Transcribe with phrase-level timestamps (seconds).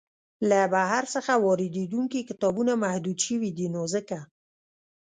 [0.49, 4.19] له بهر څخه واریدیدونکي کتابونه محدود شوي دی نو ځکه.